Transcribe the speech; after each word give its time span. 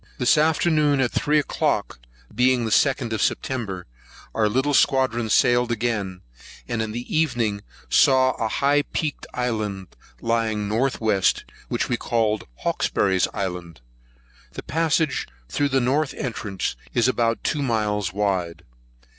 This 0.17 0.35
afternoon, 0.35 0.99
at 0.99 1.11
three 1.11 1.37
o'clock, 1.37 1.99
being 2.33 2.65
the 2.65 2.71
2d 2.71 3.13
of 3.13 3.21
September, 3.21 3.85
our 4.33 4.49
little 4.49 4.73
squadron 4.73 5.29
sailed 5.29 5.71
again, 5.71 6.21
and 6.67 6.81
in 6.81 6.91
the 6.91 7.15
evening 7.15 7.61
saw 7.87 8.31
a 8.31 8.47
high 8.47 8.81
peaked 8.81 9.27
island 9.35 9.95
lying 10.19 10.67
north 10.67 10.99
west, 10.99 11.45
which 11.69 11.87
we 11.87 11.97
called 11.97 12.47
Hawkesbury's 12.63 13.27
Island. 13.31 13.81
The 14.53 14.63
passage 14.63 15.27
through 15.47 15.69
the 15.69 15.79
north 15.79 16.15
entrance 16.15 16.75
is 16.95 17.07
about 17.07 17.43
two 17.43 17.61
miles 17.61 18.11
wide. 18.11 18.63